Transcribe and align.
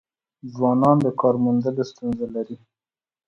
ځوانان 0.53 0.97
د 1.05 1.07
کار 1.19 1.35
موندلو 1.43 1.83
ستونزه 1.91 2.25
لري. 2.35 2.57